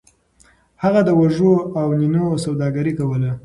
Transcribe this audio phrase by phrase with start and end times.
[0.83, 3.31] هغه د وږو او نینو سوداګري کوله.